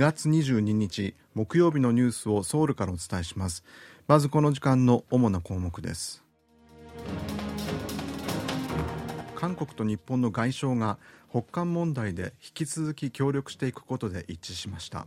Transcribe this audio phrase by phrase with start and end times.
[0.00, 3.62] 月22日木曜日のニュースをソウルからお伝えします。
[4.08, 6.24] まずこの時間の主な項目です。
[9.34, 10.96] 韓国と日本の外相が
[11.28, 15.06] 北韓問題で引き続き協力していくことで一致しました。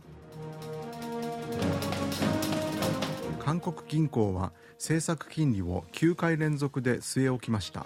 [3.40, 7.84] 韓国銀行は政策金利を9回連続で据え置きました。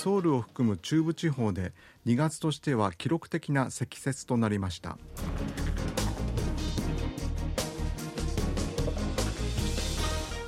[0.00, 1.74] ソウルを含む中部地方で
[2.06, 4.96] 2月としては記録的な積雪となりました。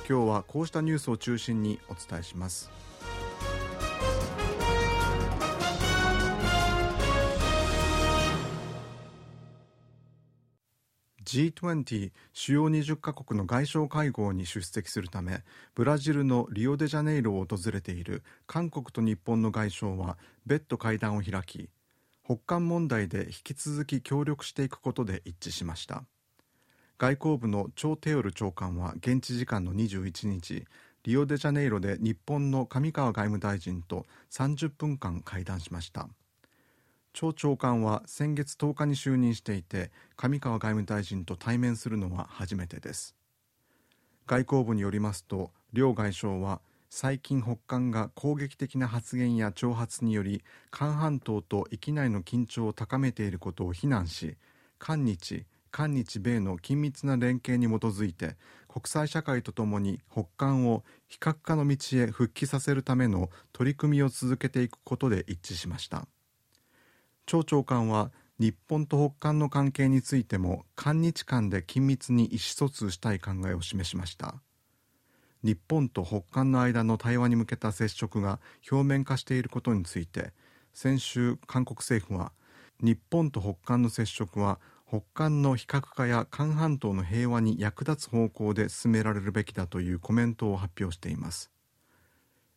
[0.09, 2.71] 今日はこうしたニュースを中心にお伝えします。
[11.33, 21.69] G20 主要20カ国の外相会合に出席するためブラジルのリオデジャネイロを訪れている韓国と日本の外相は別途会談を開き
[22.23, 26.05] 北韓問題で引き続き協力していくことで一致しました。
[26.97, 30.63] 外交部のチョ・テオル長官は現地時間の21日
[31.03, 36.07] リオデジャネイロで日本の上川外務大臣と30分間会談しました。
[37.13, 43.15] 町長官は先月10日に就任していて上川外務大臣と対面するのは初めてです。
[44.25, 54.37] 外交部によりますと両外相は最近北韓が攻撃的な発言や挑発により韓半島と域内の緊張を高めていることを非難し
[54.77, 66.07] 韓日韓日米の緊密な連携に基づいて国際社会とともに北韓を非核化の道へ復帰させるための取り組みを続けていくことで一致しました。
[67.25, 74.35] 町長官は日本と北韓の関係についても韓日間で緊密に意思疎通したい考えを示しました。
[75.43, 78.39] 日本と北韓の間の対話に向けた接触が
[78.71, 80.31] 表面化していることについて
[80.73, 82.31] 先週韓国政府は
[82.81, 91.51] 日本と北韓の接触は北韓の非核化や韓半島の平和に役立つ方向で進められるべきだというコメントを発表しています。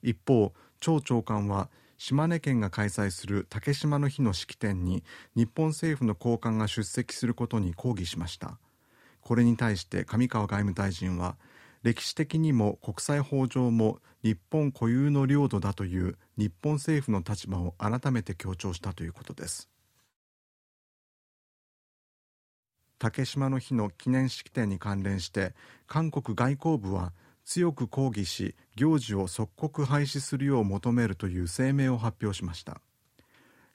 [0.02, 5.02] 一方町長官は島根県が開催する竹島の日の式典に
[5.34, 8.58] 日本政府の高官が出席することに抗議しました。
[9.20, 11.36] これに対して上川外務大臣は
[11.82, 19.68] 歴史的にも国際法上も日本固有の領土だという日本政府の立場を改めて強調したということです。
[22.98, 25.54] 竹島の日の記念式典に関連して
[25.86, 27.12] 韓国外交部は
[27.46, 32.80] 強く抗議し行事を即刻廃止するよう求めるという声明を発表しました。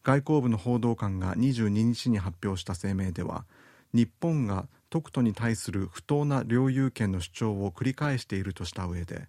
[0.03, 3.45] 外交部の報道官が22日に発表した声明では
[3.93, 9.27] 日本が特都に対する不当な領有権の主張を繰り返しているとした上で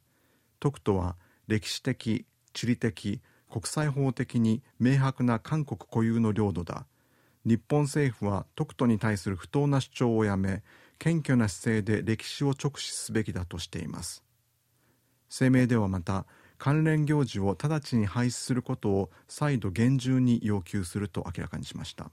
[0.59, 1.17] 特都は
[1.47, 6.87] 歴史的地理的国際法的に明白な韓国固有の領土だ。
[7.45, 10.63] 日本政府は特都に対する不当な主張をやめ
[10.99, 14.23] 謙虚な姿勢で歴史を直視すべきだとしています。
[15.33, 16.27] 声明ではまた
[16.59, 22.11] 関連行事を直ちに廃止することを再度厳重に要求すると明らかにしました。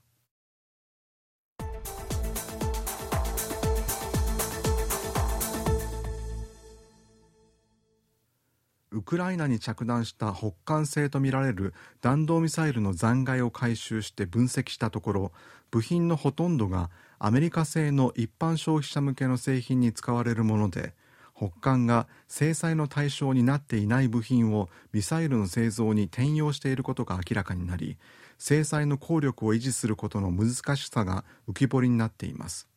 [8.92, 15.32] ウクライナに着弾した北韓製とみられる弾道ミサイルの残骸を回収して分析したところ
[15.72, 20.94] 部品のほとんどがアメリカ製の一般消費者向けの製品に使われるもので
[21.40, 27.98] 北韓が制裁の対象になっていない部品をミサイルの製造に転用していることが明らかになり
[28.38, 32.68] 制裁の効力を維持することの難しさが浮き彫りになっています。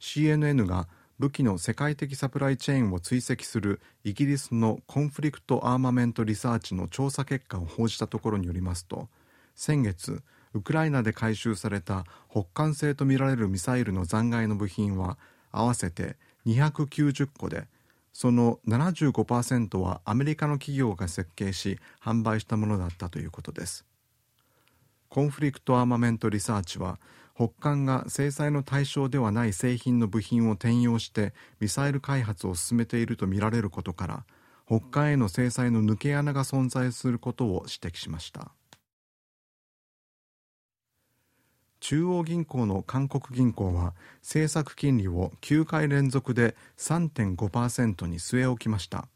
[0.00, 0.86] CNN が
[1.18, 9.08] 武器の世界的サプライチェーンを追跡するイギリスのコンフリクト・アーマメント・リサーチの調査結果を報じたところによりますと
[9.54, 10.22] 先月
[10.54, 15.18] ウクライナで回収された北韓製とみられるミサイルの残骸の部品は
[15.52, 17.68] 合わせて290個で
[18.12, 23.84] その75%はアメリカの企業が設計し販売したものだったということです。
[25.08, 27.00] コンフリクトアーマメントリサーチは
[27.34, 34.24] 北韓が制裁の対象ではない製品の部品を転用してミサイル開発を進めているとみられることから
[34.66, 38.52] 北韓への制裁の抜け穴が存在することを指摘しました。
[41.80, 49.08] 中央銀行の韓国銀行は政策金利を9回連続で3.5%に据え置きました。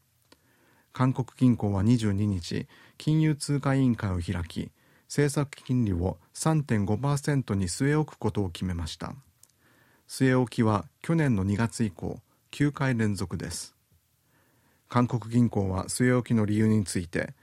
[0.91, 2.67] 韓国銀行は22日
[2.97, 4.71] 金融通貨委員会を開き
[5.07, 9.13] 政策金利を3.5%に据え置くことを決めました。
[10.07, 12.19] 据え置きは去年の2月以降
[12.51, 13.75] 9回連続です。
[14.89, 17.33] 韓国銀行は据え置きの理由について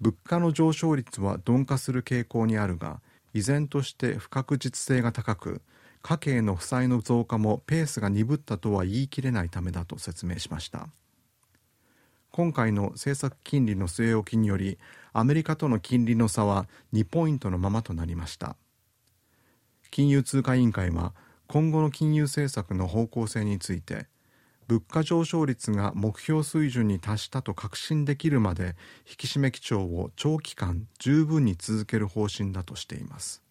[0.00, 3.00] 物価の上昇率は鈍化する傾向にあるが
[3.34, 5.62] 依然として不確実性が高く
[6.02, 10.88] 家計の負債の増加もペースが鈍ったとは言い切れないためだと説明しました。
[12.30, 14.78] 今回の政策金利の据え置きにより
[15.12, 18.56] アメリカとの金利の差は2ポイントのままとなりました。
[19.90, 21.14] 金融通貨委員会は
[21.46, 24.06] 今後の金融政策の方向性について
[24.72, 28.74] 物価上昇率が目標水準に達したと確信できるまで
[29.06, 33.42] 引き締め基調を長期間十分に続ける方針だとしています。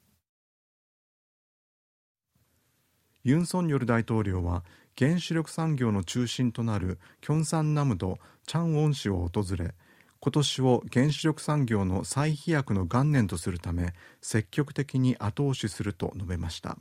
[3.23, 4.63] ユン・ソンニョル大統領は
[4.97, 9.75] 原子力産業の中心となるキョンサンナムドチャンウォン市を訪れ
[10.19, 16.79] 今年を原子力産業の再飛躍の元年とするため積極的に後押しすると述べました。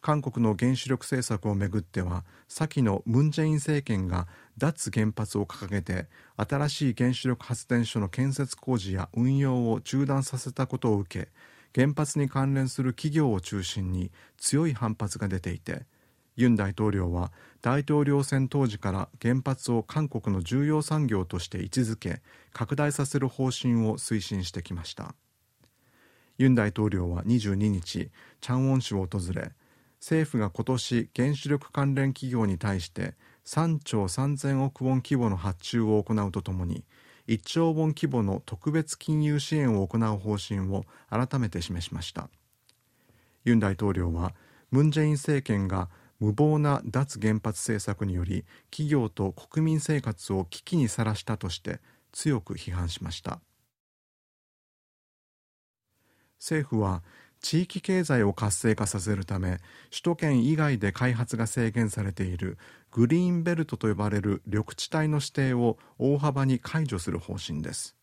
[0.00, 4.26] 韓国の原子力政策をめぐっては先のムン・ジェイン政権が
[4.56, 11.28] 脱原発を掲げて新しい原子力発電所の建設工事や運用を中断させたことを受け
[11.74, 15.82] 原発に関連する企業を中心に強い反発が出ていて
[16.36, 17.30] ユン大統領は
[17.60, 25.14] 大統領選当時から原発を韓国の重要産業として位置づけ拡大させる方針を推進してきました。
[26.38, 28.10] ユン大統領は22日
[28.40, 29.52] チャンウォン市を訪れ
[30.00, 33.14] 政府が今年原子力関連企業に対して
[33.44, 36.84] 3兆3000億ウォン規模の発注を行うとともに
[37.28, 42.28] 1兆ウォン規模の特別金融支援を行う方針を改めて示しました。
[43.44, 44.34] ユン大統領は
[44.70, 45.88] ムン・ジェイン政権が
[46.18, 51.80] 無謀な脱原発政策により企業と国民生活を危機にさらしたとして
[52.12, 53.40] 強く批判しました。
[56.38, 57.02] 政府は
[57.40, 59.58] 地域経済を活性化させるため
[59.90, 62.58] 首都圏以外で開発が制限されている
[62.92, 67.96] グリーンベルトと呼ばれる緑地帯の指定を大幅に解除する方針です。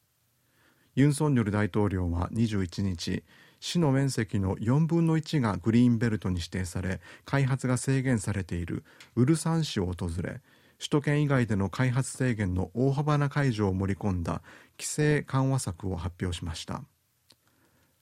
[0.96, 3.24] ユン・ソンニョル大統領は21日
[3.60, 8.84] 市の面積の4分の1がグリーンベルトに指定され開発が制限されている
[9.16, 10.42] ウルサン市を訪れ
[10.80, 14.42] 首都圏以外での開発制限の大幅な解除を盛り込んだ
[14.80, 16.84] 規制緩和策を発表しました。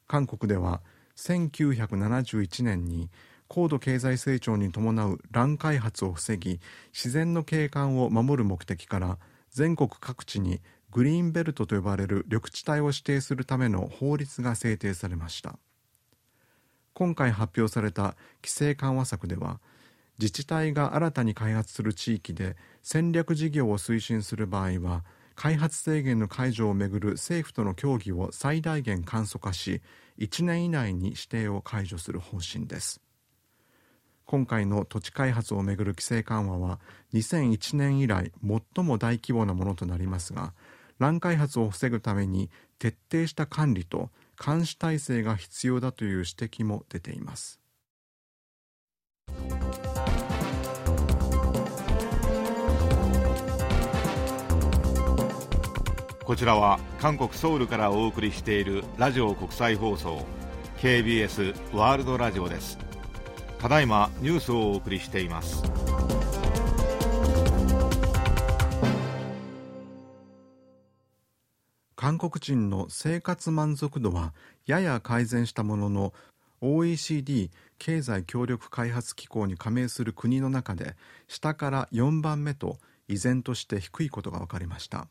[0.07, 0.81] 韓国では
[1.15, 3.09] 1971年に
[3.47, 6.59] 高度経済成長に伴う乱開発を防ぎ
[6.94, 9.17] 自然の景観を守る目的から
[9.51, 15.57] 全国各地にグリーンベルトと呼ばれる緑地帯を指定するための法律が制定されました。
[16.94, 19.59] 今回発表された規制緩和策では
[20.18, 25.03] 自治体が新たに開発する地域で戦略事業を推進する場合は
[25.35, 29.81] 開発制限の解除をめぐる政府との協議を最大限簡素化し
[30.17, 33.01] 1年以内に指定を解除する方針です。
[34.25, 36.79] 今回の土地開発をめぐる規制緩和は
[37.13, 40.53] 2001年以来最も大規模なものとなりますが
[40.97, 42.49] 乱開発を防ぐために
[42.79, 44.09] 徹底した管理と
[44.43, 47.59] 監視体制が必要だという指摘も出ています。
[56.25, 60.25] こちらは韓国ソウルからお送りしているラジオ国際放送
[60.80, 62.80] KBS ワールドラジオです。
[63.60, 65.62] ただいまニュースをお送りしています。
[71.95, 74.33] 韓国人の生活満足度は
[74.66, 76.14] やや改善したものの
[76.59, 80.95] OECD 経済協力開発機構に加盟する国の中で
[81.28, 85.07] 下から4番目と依然として低いことが分かりました。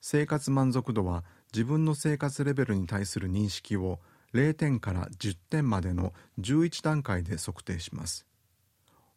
[0.00, 3.98] 生活満足度は自分の生活レベルに対する認識を
[4.32, 8.26] 0点から10点までの11段階で測定します。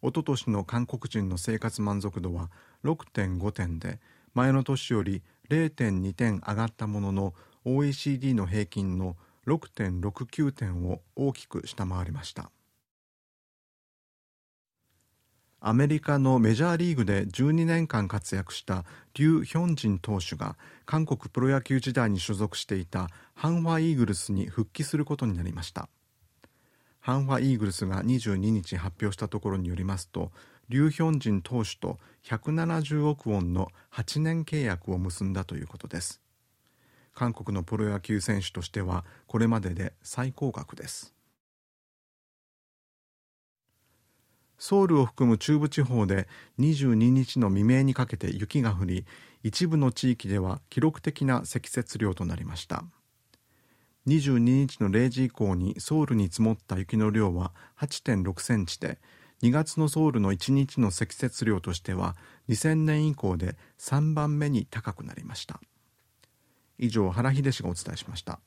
[0.02, 2.52] おととしの韓国人の生活満足度は
[2.84, 4.00] 6.5点で
[4.34, 9.16] 前の年より0.2点上がったものの OECD の平均の
[9.48, 12.52] 6.69点を大きく下回りました。
[15.66, 25.88] アメリカのメジャーリーグで12年間活躍したリュウ・ヒョンジン投手が韓国プロ野球時代に所属していたハンファイーグルスに復帰することになりました。
[27.00, 30.34] ハンファイーグルスが22日発表したところによりますと
[30.68, 36.20] リュウ・ヒョンジン投手と170億ウォンの8年契約を結んだということです。
[37.14, 41.14] 韓国のプロ野球選手としてはこれまでで最高額です。
[44.64, 46.26] ソウルを含む中部地方で
[46.58, 49.06] 22日の未明にかけて雪が降り
[49.44, 52.86] 一部の地域では記録的な積雪量となりました。
[54.08, 59.00] 22日の0時以降にソウルに積もった雪の量は8.6センチで
[59.42, 62.16] 2月のソウルの1日の積雪量としては
[62.48, 65.60] 2000年以降で3番目に高くなりました。
[66.80, 68.40] 以上原秀氏がお伝えしました。